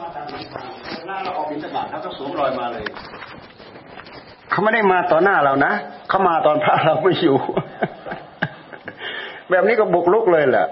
[0.00, 0.42] มาตามทาง
[1.06, 2.84] หน้าเราออกบินสบาทเขาก็สวมรอยมาเลย
[4.50, 5.72] เขาไม่ได้มาต่อหน้าเรานะ
[6.08, 7.36] เขามาตอนพระเราไม่อยู่
[9.50, 10.66] แบบนี้ก็บุกลุกเลยแหละ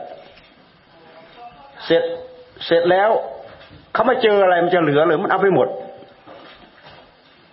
[1.85, 2.03] เสร็จ
[2.67, 3.11] เสร็จแล้ว
[3.93, 5.69] เขาไม่เจออะไรมันจะเหลือหรือมันเอาไปหมด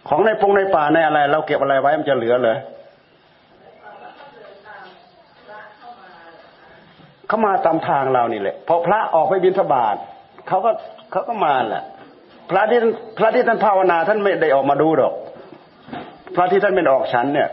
[0.08, 2.58] ของในพงในป่าในอะไร เราเก็บอะไรไว้มันจะเหลือเลย
[7.28, 9.96] เขามาตามทางเรานี่แหละพอพระออกไปบิณฑบาต
[10.54, 10.74] เขาก็
[11.12, 11.84] เขาก็มาแหละ
[12.50, 12.80] พระที่
[13.18, 15.14] พระที่ท่านภาวนา ท่านไม่ได้ออกมาดูหรอก
[16.36, 17.50] พระที่ท่านเป็นออกฉันเนี่ย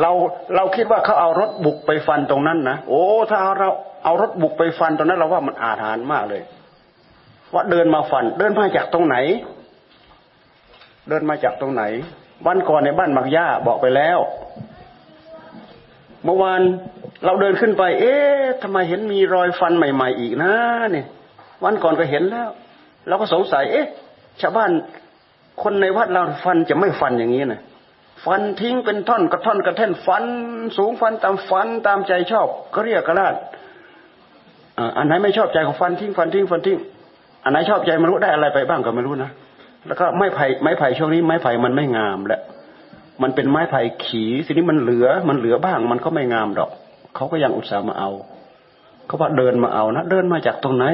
[0.00, 0.10] เรา
[0.56, 3.68] เราคิดว่าเขาเอารถบุกไปฟันตรงนั้นนะโอ้ถ้าเอาเรา
[4.04, 6.42] เอารถบุกไปฟันตรงนั้นเราว่ามันอาถรรพ์มากเลย
[7.52, 9.16] ว่าเดินมาฟัน เดินมาจากตรงไหน
[11.08, 11.82] เดินมาจากตรงไหน
[12.46, 14.18] วันก่อนในบ้านมักย่าบอกไปแล้ว
[16.24, 16.60] เมื่อวาน
[17.24, 20.52] เราเดินขึ้นไป เอ๊ะทำไมเห็นมีรอยฟันใหม่ ๆ อีกนะ
[20.90, 21.06] เนี่ย
[21.64, 22.48] วันก่อนก็เห็นแล้ว
[23.08, 23.86] เราก็สงสัย เอ๊ะ
[24.40, 24.70] ชาวบ้าน
[25.62, 27.60] คนในวัดเราฟันจะไม่ฟันอย่างนี้นะ
[28.24, 30.24] ฟันทิ้งเป็นท่อนกระท่อนกระแท่นฟัน
[30.76, 33.34] สูงฟันตามฟันตามใจชอบก็เรียกกระลาด
[34.96, 36.78] อันไหนไม่ชอบใจก็ฟันทิ้งฟันทิ้งฟันทิ้ง
[37.44, 39.30] อันไหนชอบใจไม่รู้ได้อะไรไปบ้างก็ไม่รู้นะ
[39.86, 42.40] แล้วก็ไม้ไผ่ไม้ไผ่ช่วงนี้ไม้ไผ่มันไม่งามแล้ว
[43.22, 46.70] มันเป็นไม้ไผ่ขีสินี้มันเหลือมันเหลือบ้าง มันก็ไม่งามดอก
[47.14, 48.10] เขาก็ยังอุตส่าห์มาเอา
[49.06, 50.84] เขาว่าเดินมาเอานะเดินมาจากตรงไหน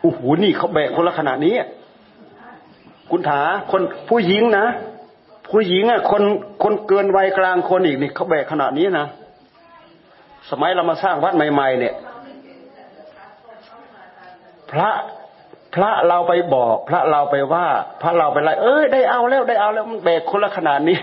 [0.00, 1.54] โอ้โหนี่เขาแบกคนละขนาดนี้
[3.10, 4.66] คุณถาคนผู้หญิงนะ
[5.48, 6.22] ผู้หญิงอะคน
[6.62, 9.06] คนเกินวัยกลางคนอีกนี่เขาแบกขนาดนี้นะ
[10.50, 11.94] สมัยเรามาสร้างวัดใหม่ ๆ เนี่ย
[14.70, 14.90] พระ
[15.74, 17.66] พระเราไปบอก พระเราไปว่า
[18.00, 20.98] พระเราไปไล่เอ้ยได้เอาแล้วได้เอาแล้วมันแบกคนละขนาดนี้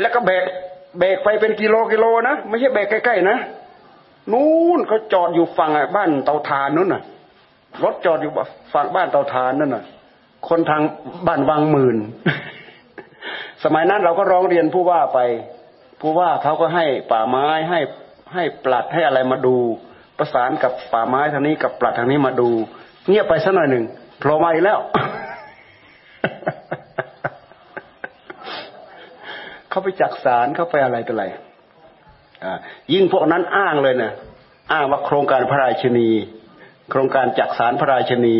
[0.00, 0.44] แล้วก็แบก
[0.98, 3.38] แบกไปเป็นกิโลกิโลนะไม่ใช่แบกใกล้ๆนะ
[4.32, 7.02] นู้นเขาจอดอยู่ฝั่งบ้านเตาทานนู้นน่ะ
[7.84, 8.32] รถจอดอยู่
[8.74, 9.84] ฝั่งบ้านเตาทานนั่นน่ะ
[10.48, 10.82] คนทาง
[11.26, 11.96] บ้านวังหมื่น
[13.64, 15.18] สมัยนั้นเราก็ร้องเรียนผู้ว่าไป
[16.00, 17.80] ผู้ว่าเขาก็ให้ป่าไม้ให้
[18.34, 19.56] ให้ปลัดให้อะไรมาดู
[20.18, 22.48] ประสานกับป่าไม้ทางนี้กับปลัดทางนี้มาดู
[23.08, 23.84] เงียบไปสักหน่อยหนึ่ง
[24.18, 24.78] โผล่มาอีกแล้ว
[29.74, 31.24] เขาไปจักสารเขาไปอะไรต่ออะไร
[32.92, 34.12] ยิ่งพวกนั้นอ้างเลยนะ
[34.72, 36.08] อ้างว่าโครงการพระราชนี
[36.90, 38.36] โครงการจักสารพระราชนี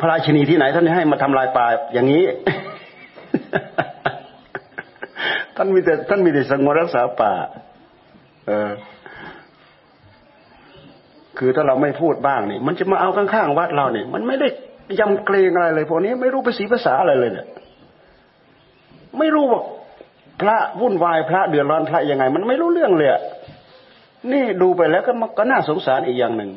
[0.00, 2.24] พระราชนีที่ไหนท่านให้มาทำลายป่าอย่างนี้
[5.56, 7.32] ท่านมีแต่ท่านมีแต่สงวนรักษาป่า
[8.46, 8.70] เออ
[11.38, 14.48] คือถ้าเราไม่พูดบ้างนี่มันจะมาเอาข้างๆวัดเราเนี่ยมันไม่ได้
[15.00, 17.46] ยำเกรงอะไรเลยพวกนี้ไม่รู้ภาษีภาษาอะไรเลยเนี่ย
[19.18, 19.60] ไม่รู้ว่า
[20.42, 23.10] พระวุ่นวายพระเดือดร้อนพระยังไง มันไม่รู้เรื่องเลย
[24.32, 26.50] นี่ดูไปแล้วก็ก็น่าสงสารอีกอย่างหนึ่ง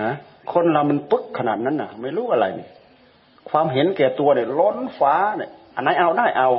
[0.00, 0.12] ฮะ
[0.52, 2.68] คนเรามันปึ๊กขนาดนั้นน่ะ ไม่รู้อะไรนี่
[3.50, 6.50] ความเห็นแก่ตัวเนี่ยล้นฟ้าเนี่ยอันไหนเอาได้เอา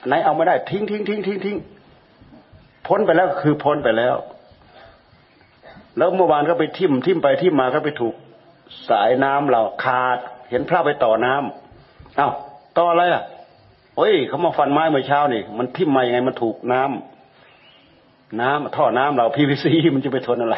[0.00, 1.56] อันไหนเอาไม่ได้ทิ้งทิ้งทิ้งทิ้งทิ้ง
[2.86, 4.16] พ้นไปแล้วคือพ้นไปแล้ว
[5.98, 8.14] แล้วเมื่อวานก็ไปทิ่มทิ่มไปทิ่มมาก็ไปถูก
[8.88, 10.18] สายน้ำเราขาด
[10.50, 12.28] เห็นพระไปต่อน้ำเอา้า
[12.78, 13.22] ต่ออะไรอะ
[13.96, 20.56] เฮ้ยเขามาฟันไม้เมื่อเช้านี่มันทิ่มมายังไงมันถูกน้ำน้ำท่อน้ำเรา PVC มันจะไปทนอะไร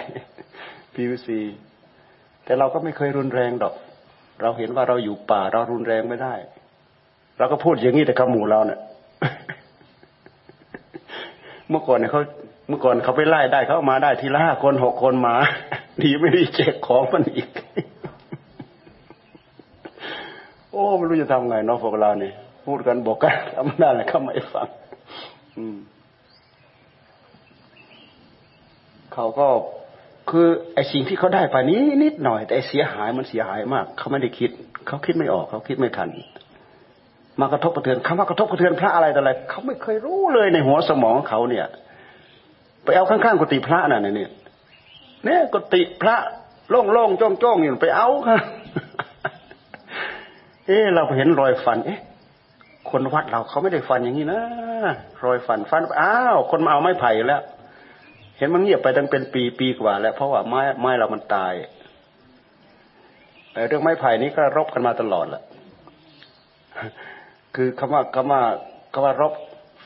[0.95, 1.39] PVC
[2.45, 3.75] แต่เราก็ไม่เคยรุนแรงดอก
[4.43, 6.35] เราเห็นว่าเราอยู่ป่า เรารุนแรงไม่ได้
[7.39, 8.81] เราก็พูดอย่างนี้แต่คำหมู่เราเนี่ย
[11.71, 12.23] เมื่อก่อนเนี่ยเขา
[12.69, 15.35] เมื่อก่อนเขาไปไล่ได้เขามาได้ทีละห้าคนหกคนมา
[16.03, 17.49] ดีไม่ดีเจ็บของมันอีก
[20.71, 22.35] โอ้ไม่รู้จะทำไงเนาะพวกเราเนี่ย
[22.67, 24.69] พูดกันบอกกันทำนั่นแหละเขาไม่ฟัง
[29.15, 29.49] เขาก็
[30.31, 34.51] คือไอ้สิ่งที่เขาได้ไปนี้นิดหน่อย แต่เสียหายมันเสียหายมาก เขาไม่ได้คิด
[34.87, 36.09] เขาคิดไม่ออก เขาคิดไม่ทัน
[37.41, 41.67] มากระทบกระเทือนคำว่ากระทบกระเทือนพระอะไรแต่อะไรเขาไม่เคยรู้เลยในหัวสมองเขาเนี่ย
[42.85, 46.17] ไปเอาข้างๆกุฏิพระน่ะเนี่ยเนี่ยกุฏิพระ
[46.71, 48.39] โล่งๆจ้องๆอยู่ไปเอาค่ะ
[50.67, 52.01] เอ๊เราเห็นรอยฟัน เอ๊ะ
[52.93, 54.43] คนวัดเราเขาไม่ได้ฟันอย่างนี้นะ
[55.25, 57.43] รอยฟันฟันอ้าวคนมาเอาไม้ไผ่แล้ว
[58.39, 61.53] เห็นมันเงียบไปตั้งเป็นปีปีกว่า แล้ว เพราะว่าไม้ไม้เรามันตาย
[63.53, 65.43] แต่เรื่องไม้ไผ่นี้ก็รบกันมาตลอดแหละ
[67.55, 68.43] คือคำว่าคำว่า
[68.93, 69.33] คำว่ารบ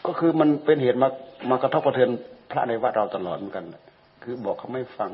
[0.07, 1.09] ก็คือมันเป็นเหตุมา
[1.51, 2.11] มากระทบกระเทือน
[2.51, 3.65] พระในวัดเราตลอดเหมือนกัน
[4.23, 5.11] คือบอกเขาไม่ฟัง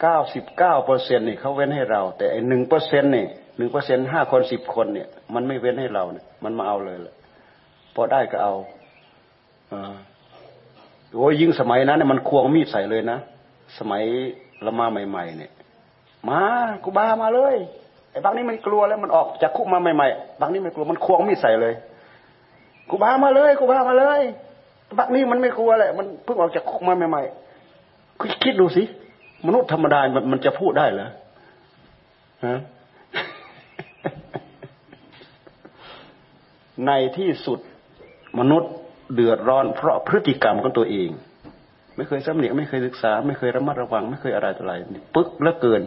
[0.00, 3.26] เก้าสิบเก้าเปอร์เซ็นนี่เขาเว้นให้เรา แต่ไอ้หนึ่งเปอร์เซ็นนี่
[3.60, 7.14] หนึ่งเปอร์เซ็นห้าคนสิบคนเนี่ย มันไม่เว้นให้เราเนี่ย มันมาเอาเลยแหละ
[7.94, 8.54] พอได้ก็เอา
[9.72, 9.74] อ
[11.14, 13.18] โอ้ยิ่งสมัยนั้นเนี่ยมันควงมีดใส่เลยนะ
[13.78, 14.02] สมัย
[14.66, 15.52] ละมาใหม่ ๆ เนี่ย
[16.28, 16.40] มา
[16.84, 17.56] กูบ้ามาเลย
[18.10, 21.74] ไอ้บางนี้มันกลัวแล้วมันออกจากคุกมาใหม่ๆบางนี้ไม่กลัวมันควงมีดใส่เลย
[22.90, 24.22] กูบ้ามาเลยกูบ้ามาเลย
[24.98, 28.82] บางนี้มันไม่กลัวแหละมันเพิ่งออกจากคุกมาใหม่ๆคิดดูสิ
[29.46, 30.00] มนุษย์ธรรมดา
[30.32, 31.08] มันจะพูดได้เหรอ
[32.46, 32.58] ฮะ
[36.86, 37.58] ในที่สุด
[38.38, 38.72] มนุษย์
[39.14, 41.10] เดือดร้อนเพราะพฤติกรรมของตัวเอง
[41.96, 44.74] ไม่เคยสำเนียกไม่เคยศึกษา ไม่เคยระมัดระวัง ไม่เคยอะไรต่ออะไร
[45.14, 45.82] ปึ๊กเลือเกิน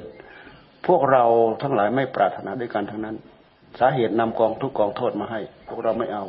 [0.88, 1.24] พวกเรา
[1.62, 3.15] ทั้งหลายไม่ปรารถนาด้วยกันทั้งนั้น
[3.80, 6.25] สาเหตุนำกองทุกกองโทษมาให้ พวกเราไม่เอา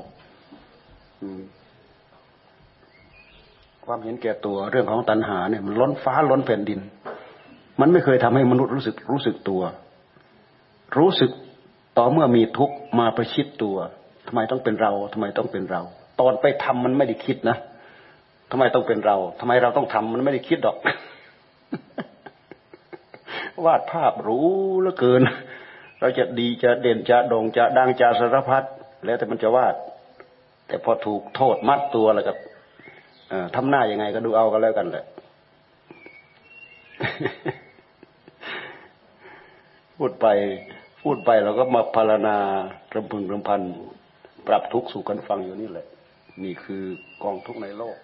[3.84, 6.80] ความเห็นแก่ตัวเรื่องของตัณหาเนี่ยมันล้นฟ้าล้นแผ่นดิน
[7.80, 9.62] มันไม่เคยทำให้มนุษย์รู้สึกรู้สึกตัว
[10.98, 11.30] รู้สึก
[11.96, 13.76] ต่อเมื่อมีทุกข์มาประชิดตัว
[14.26, 15.82] ทำไมต้องเป็นเราทำไมต้องเป็นเรา
[16.20, 17.56] ตอนไปทำมันไม่ได้คิดนะ
[18.50, 20.76] ทำไมต้องเป็นเราทำไมเราต้องทำมันไม่ได้คิดดอก
[23.64, 24.48] วาดภาพรู้
[24.80, 25.22] เหลือเกิน
[26.00, 28.64] เราจะดีจะเด่นจะโด่งจะดังจะสารพัด
[29.04, 29.74] แล้วแต่มันจะวาด
[30.66, 32.36] แต่พอถูกโทษมัดตัวแล้วกับ
[33.54, 35.04] ทำหน้ายังไงก็ดูเอากันแล้วกันแหละ
[39.96, 40.26] พูดไป
[41.08, 42.36] พูดไปเราก็มาพารณา
[42.94, 43.60] รำพึงรำพัน
[44.46, 45.86] ปรับทุกข์สู่กันฟังอยู่นี่แหละ
[46.44, 46.82] นี่คือ
[47.22, 47.96] กองทุกข์ในโลก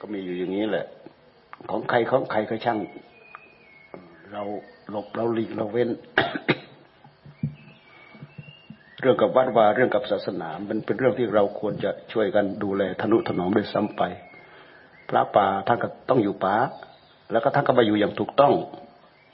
[0.00, 0.86] ก็มีอยู่อย่างนี้แหละ
[1.70, 2.78] ของใครของใครก็ช่าง
[4.32, 4.42] เรา
[4.90, 5.90] หลบเราหลีกเราเว้น
[9.00, 14.02] เรื่องกับวัดวาเรื่องกับศาสนา มันเป็นเรื่องที่เราควรจะช่วยกันดูแลทนุถนอมด้วยซ้ำไป
[15.08, 16.54] พระป่าท่านก็ต้องอยู่ป่า
[17.32, 18.52] แล้วก็ท่านก็มาอยู่อย่างถูกต้อง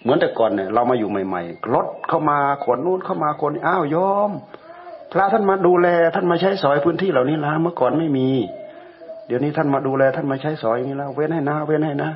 [0.02, 4.30] เหมือนแต่ก่อนเนี่ยเรามาอยู่ใหม่ๆรถเข้ามาขนนู้นเข้ามาคนอ้าวยอม
[5.12, 8.28] พระท่านมาดูแล ท่านมาใช้สอยพื้นที่เหล่านี้แล้วเมื่อก่อนไม่มี
[9.26, 12.10] เดี๋ยวนี้ท่านมาดูแล ท่านมาใช้สอยอย่างนี้แล้วเว้นให้นะ เว้นให้นะ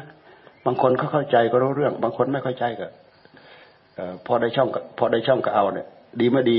[0.66, 2.86] บางคนเขาเข้าใจก็รู้เรื่อง บางคนไม่เข้าใจก็
[4.26, 5.86] พอได้ช่องพอได้ช่องก็เอาเนี่ย
[6.20, 6.58] ดีไม่ดี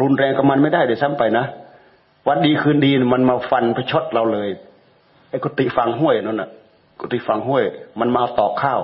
[0.00, 1.44] รุนแรงกับมันไม่ได้เดี๋ยวซ้ำไปนะ
[2.28, 4.48] วันดีคืนดีมันมาฟันไปชดเราเลย
[5.30, 6.50] ไอ้กุฏิฝังห้วยนั่นน่ะ
[7.00, 7.64] กุฏิฝังห้วย
[8.00, 8.80] มันมาตอกข้าว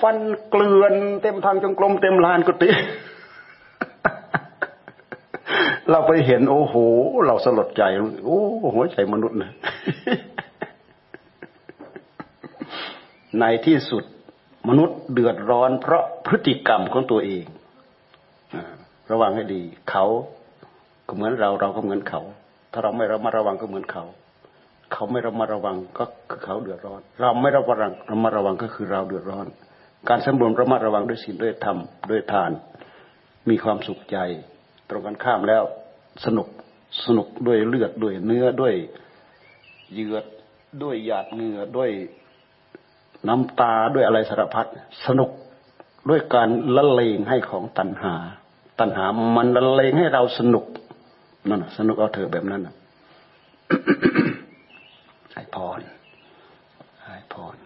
[0.00, 0.16] ฟัน
[0.50, 2.70] เกลือนเต็มทางจงกรมเต็มลานกุฏิ
[5.90, 6.74] เราไปเห็นโอ้โห
[7.26, 7.82] เราสลดใจ
[8.24, 8.40] โอ้
[8.74, 9.52] หัวใจมนุษย์นะ
[13.40, 14.04] ในที่สุด
[14.68, 17.44] มนุษย์เดือดร้อน เพราะพฤติกรรมของตัวเอง
[19.10, 20.04] ระวังให้ดี เขา
[21.08, 22.20] ก็เหมือนเราเราก็เหมือนเขา
[22.72, 24.04] ถ้าเราไม่ระมัดระวังก็เหมือนเขา
[24.92, 29.46] เขาไม่ระมัดระวังก็คือเขาเดือดร้อน เราไม่ระมัดระวังระมัดระวังก็คือเราเดือดร้อน
[30.08, 31.78] การสำรวมระมัดระวังด้วยศีลด้วยธรรม
[32.10, 32.50] ด้วยทาน
[33.48, 34.18] มีความสุขใจ
[34.88, 35.62] ตรงกันข้ามแล้ว
[36.24, 36.48] สนุก
[37.04, 38.74] สนุกด้วยเลือดด้วยเนื้อด้วย
[39.94, 40.24] เยือด
[40.82, 41.90] ด้วยหยาดเหงื่อด้วย
[43.28, 44.66] น้ำตาด้วยอะไรสารพัด
[45.06, 45.30] สนุก
[46.08, 48.14] ด้วยการละเลงให้ของตัณหา
[48.80, 49.04] ตัณหา
[49.36, 50.64] มันละเลงให้เราสนุก
[51.48, 52.62] นั่นสนุกเอาเถอะแบบนั้น
[55.34, 55.80] ให้พร
[57.04, 57.56] ให้พร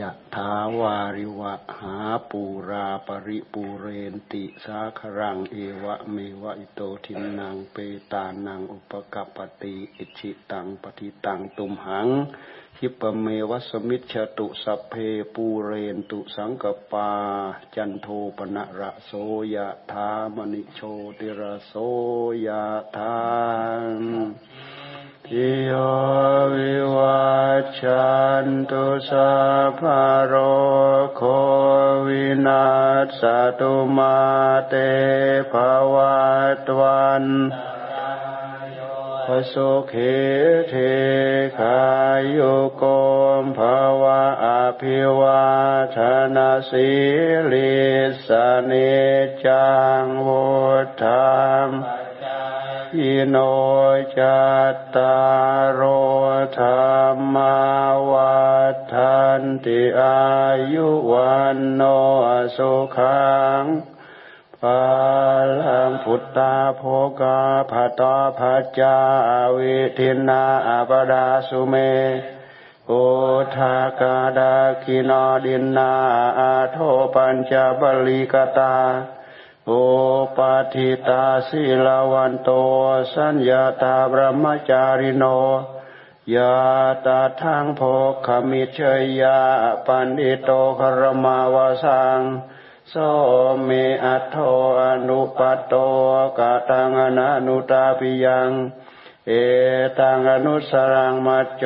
[0.00, 1.96] ยะถาวาริวะหา
[2.30, 7.76] ปูราปริปูเรนติสาครังเอวะเมวะอิโตทินนังเป
[8.12, 12.08] ตานังอุปะกัปปะติอิจฉิตังปัตถิตังตุมหัง
[12.78, 14.94] ขิปปะเมวะ สะมิชฌะตุสัพเพ
[15.34, 17.10] ปูเรนตุสังกัปปา
[17.74, 18.06] จันโท
[18.36, 19.10] ปัณณะระโส
[19.54, 20.80] ยะถา มะณิโช
[21.18, 21.72] ติระโส
[22.46, 22.64] ยะ
[22.96, 23.16] ถา
[25.26, 25.72] สัพพีติโย
[26.54, 27.26] วิวั
[27.62, 28.14] ชชั
[28.44, 29.34] นตุสั
[29.68, 29.82] พพะ
[30.26, 30.34] โร
[31.16, 31.22] โค
[32.06, 32.66] วินา
[33.18, 33.22] ส
[33.60, 34.18] ตุมา
[34.68, 34.74] เต
[35.52, 35.54] ภ
[35.92, 36.20] วั
[36.66, 37.24] ตวัน
[39.26, 39.94] พสุเข
[40.68, 40.74] เท
[41.58, 41.80] ขา
[42.36, 42.84] ยุโก
[43.42, 44.46] มภาวะอ
[44.80, 45.46] ภิวา
[45.96, 45.98] ท
[46.34, 46.90] นาสี
[47.52, 47.76] ลิ
[48.26, 48.28] ส
[48.64, 48.72] เน
[49.44, 49.68] จั
[50.00, 50.46] งวุ
[51.02, 51.36] ฒา
[51.68, 51.95] ม
[53.00, 53.36] อิโน
[54.18, 55.16] จัตตา
[55.66, 55.82] รโอ
[56.58, 56.66] ธร
[57.12, 57.56] รมา
[58.10, 58.36] วั
[58.92, 60.20] ฏันติอา
[60.72, 61.82] ยุวันโน
[62.56, 63.26] สุขั
[63.60, 63.64] ง
[64.62, 64.82] ปา
[65.60, 66.82] ลังพุทธาโภ
[67.20, 68.96] กาภาตาภาจา
[69.56, 70.44] วิทินา
[70.88, 71.74] ปดาสุเม
[72.88, 72.92] โอ
[73.56, 75.92] ทากาดาคินาดินนา
[76.38, 76.76] อาโท
[77.14, 78.76] ปัญจบริกตา
[79.68, 79.72] โอ
[80.36, 82.50] ปาทิตาสิลาวันโต
[83.12, 85.24] สัญญะตา พรัหมะจาริโน
[86.34, 86.54] ยะทั
[87.06, 87.80] ตถังโภ
[88.26, 88.78] คะมิจเฉ
[89.20, 89.38] ยยะ
[89.86, 92.20] ปัณฑิโต ฆะระมาวะสัง
[92.90, 92.94] โส
[93.64, 93.70] เม
[94.04, 94.36] อัตโถ
[94.82, 95.74] อะนุปปัตโต
[96.38, 98.50] กะตัง อะนะนุตาปิยัง
[99.28, 99.32] เอ
[99.98, 101.64] ตัง อะนุสสะรังมัจโจ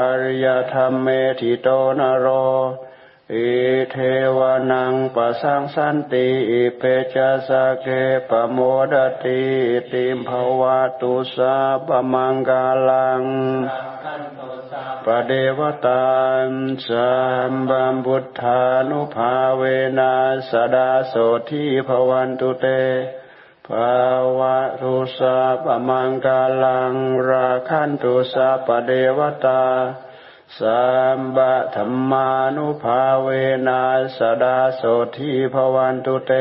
[0.00, 1.06] อะริยะธัมเม
[1.40, 2.28] ฐิโต นะโร
[3.34, 3.50] อิ
[3.90, 3.96] เธ
[4.38, 4.40] วะ
[4.72, 6.28] นังปะสังสันติ
[6.78, 6.82] เป
[7.14, 7.50] จาส
[7.82, 7.88] เก
[8.28, 8.58] ปโม
[8.92, 9.42] ดติ
[9.92, 10.30] ติมภ
[10.60, 11.56] วะตุสา
[11.86, 13.22] ปมังกาลัง
[15.04, 16.14] ปเดวตา
[16.46, 16.48] น
[16.86, 17.12] สั
[17.50, 19.62] มบัมบุทธานุภาเว
[19.98, 20.14] นั
[20.50, 21.14] สดาโส
[21.48, 22.66] ทีภวันตุเต
[23.68, 23.98] ภา
[24.38, 26.94] วะทุสาปมังกาลัง
[27.28, 29.64] ราคันตุสาปเดวตา
[30.58, 30.84] สั
[31.18, 33.28] มบะธรรมานุภาเว
[33.68, 33.82] นั
[34.18, 34.82] สดาโส
[35.16, 36.32] ทีภวันตุเต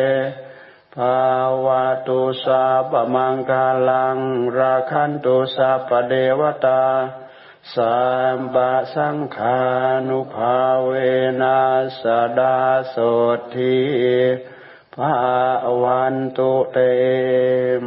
[0.95, 1.21] ภา
[1.65, 4.17] วะตุสาปมังกาลัง
[4.57, 6.85] ราคันตุสาปเดวตา
[7.73, 7.97] สั
[8.37, 9.59] มปะสังขา
[10.07, 10.91] นุภาเว
[11.41, 11.59] นั
[12.01, 12.03] ส
[12.39, 12.57] ดา
[12.89, 12.95] โส
[13.53, 13.77] ที
[14.95, 15.15] ภา
[15.83, 16.77] วันตุเต
[17.83, 17.85] ม